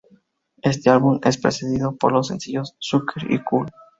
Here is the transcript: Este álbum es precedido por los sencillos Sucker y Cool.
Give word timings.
Este 0.63 0.89
álbum 0.89 1.19
es 1.23 1.37
precedido 1.37 1.95
por 1.95 2.11
los 2.11 2.29
sencillos 2.29 2.73
Sucker 2.79 3.31
y 3.31 3.37
Cool. 3.43 3.67